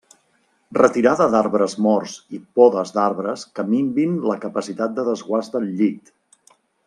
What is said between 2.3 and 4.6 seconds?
i podes d'arbres que minvin la